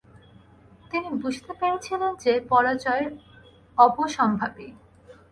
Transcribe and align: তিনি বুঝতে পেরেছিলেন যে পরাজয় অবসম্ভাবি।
তিনি 0.91 1.09
বুঝতে 1.21 1.51
পেরেছিলেন 1.53 2.11
যে 2.23 2.33
পরাজয় 2.49 3.05
অবসম্ভাবি। 3.77 4.67